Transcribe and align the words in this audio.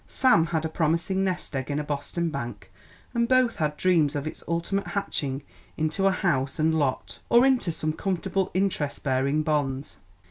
Sam 0.07 0.47
had 0.47 0.65
a 0.65 0.69
promising 0.69 1.23
nest 1.23 1.55
egg 1.55 1.69
in 1.69 1.77
a 1.77 1.83
Boston 1.83 2.31
bank, 2.31 2.71
and 3.13 3.27
both 3.27 3.57
had 3.57 3.77
dreams 3.77 4.15
of 4.15 4.25
its 4.25 4.43
ultimate 4.47 4.87
hatching 4.87 5.43
into 5.77 6.07
a 6.07 6.11
house 6.11 6.57
and 6.57 6.73
lot, 6.73 7.19
or 7.29 7.45
into 7.45 7.71
some 7.71 7.93
comfortable 7.93 8.49
interest 8.55 9.03
bearing 9.03 9.43
bonds. 9.43 9.99